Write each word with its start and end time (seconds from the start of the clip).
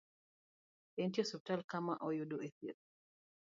Entie 1.03 1.21
e 1.23 1.25
osiptal 1.25 1.61
ka 1.69 1.77
ma 1.85 1.95
oyudo 2.07 2.37
e 2.47 2.49
thieth 2.57 2.81